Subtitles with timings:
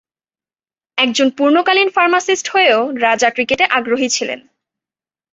[0.97, 4.39] একজন পূর্ণকালীন ফার্মাসিস্ট হয়েও রাজা ক্রিকেটে আগ্রহী ছিলেন।